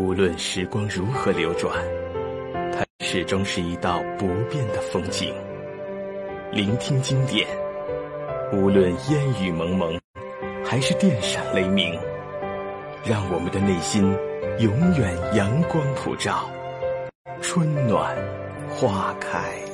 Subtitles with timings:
[0.00, 1.76] 无论时光如何流转，
[2.72, 5.34] 它始终是一道不变的风景。
[6.50, 7.46] 聆听经典，
[8.50, 10.00] 无论烟雨蒙蒙，
[10.64, 12.00] 还是电闪雷鸣，
[13.04, 14.16] 让我们的内心
[14.58, 16.48] 永远阳光普照，
[17.42, 18.16] 春暖
[18.70, 19.69] 花开。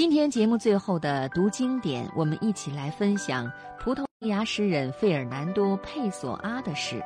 [0.00, 7.04] 今天节目最后的读经典，我们一起来分享葡萄牙诗人费尔南多·佩索阿的诗：“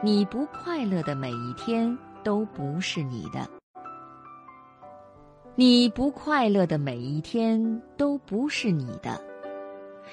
[0.00, 3.44] 你不快乐的每一天都不是你的，
[5.56, 9.20] 你不快乐的每一天都不是你的，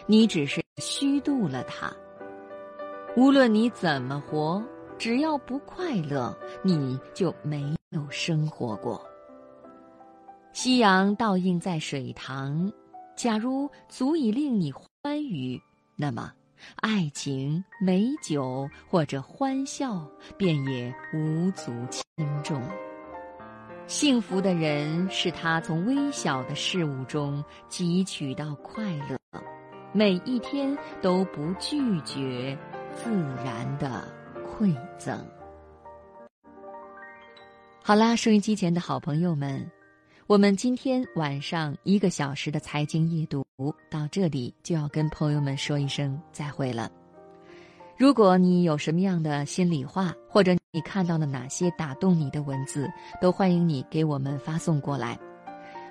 [0.08, 1.94] 你只是虚度了它。
[3.16, 4.60] 无论你怎么活，
[4.98, 9.00] 只要不快乐，你就没有生活过。”
[10.56, 12.72] 夕阳倒映在水塘，
[13.14, 15.62] 假如足以令你欢愉，
[15.98, 16.32] 那么
[16.78, 22.06] 爱情、美酒或者欢笑便也无足轻
[22.42, 22.62] 重。
[23.86, 29.20] 幸福的人是他从微小的事物中汲取到快乐，
[29.92, 32.58] 每一天都不拒绝
[32.94, 33.12] 自
[33.44, 34.08] 然的
[34.48, 35.20] 馈赠。
[37.84, 39.70] 好啦，收音机前的好朋友们。
[40.28, 43.46] 我们今天晚上一个小时的财经夜读
[43.92, 46.92] 到这里就要跟朋友们说一声再会了。
[47.96, 55.16] 如果你有什么样的心里话，或者你看到了哪些打动你的文字，都欢迎你给我们发送过来。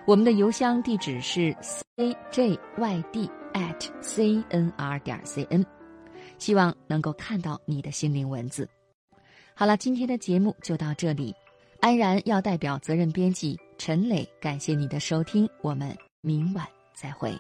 [0.05, 1.57] 我们的邮箱地址是
[1.97, 2.59] cjyd
[3.53, 5.65] at cnr 点 cn，
[6.39, 8.69] 希望能够看到你的心灵文字。
[9.55, 11.33] 好了，今天的节目就到这里。
[11.81, 17.35] 安然要代表责任编辑陈磊，感谢你的收听，我们明晚再会。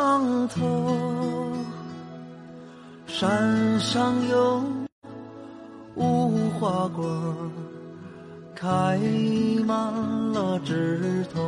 [0.00, 1.52] 上头
[3.06, 4.64] 山上有
[5.94, 7.04] 无花果，
[8.56, 8.98] 开
[9.66, 9.76] 满
[10.32, 11.42] 了枝头。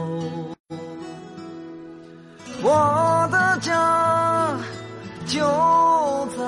[2.63, 4.55] 我的家
[5.25, 5.41] 就
[6.37, 6.45] 在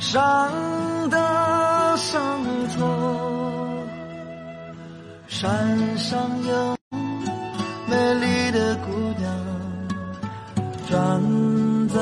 [0.00, 0.50] 山
[1.10, 2.18] 的上
[2.74, 2.86] 头，
[5.26, 6.76] 山上有
[7.86, 9.57] 美丽的姑娘
[10.88, 11.20] 站
[11.88, 11.98] 在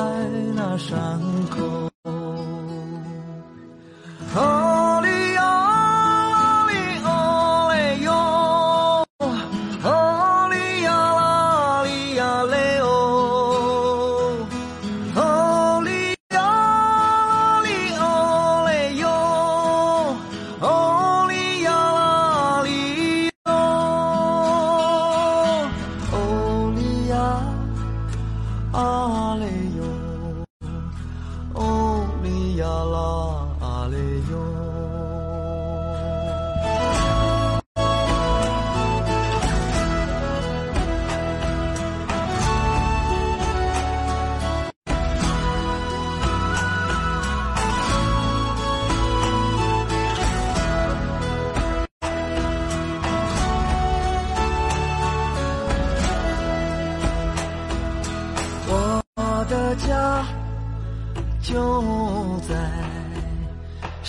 [0.55, 1.21] 那山。
[1.51, 1.96] 口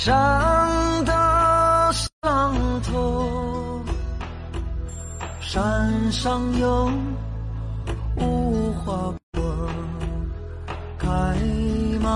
[0.07, 1.11] 山的
[1.91, 3.83] 上头，
[5.41, 6.89] 山上有
[8.15, 8.93] 无花
[9.33, 9.43] 果，
[10.97, 11.09] 开
[12.01, 12.09] 满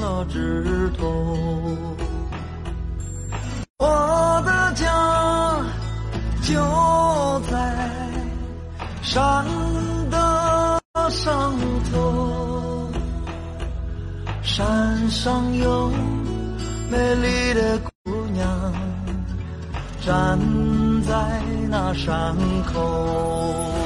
[0.00, 1.06] 了枝头。
[3.78, 5.62] 我的家
[6.42, 7.88] 就在
[9.00, 9.46] 山
[10.10, 11.54] 的上
[11.92, 12.90] 头，
[14.42, 15.92] 山上有。
[16.90, 18.72] 美丽的姑娘
[20.00, 20.38] 站
[21.02, 22.34] 在那山
[22.72, 23.77] 口。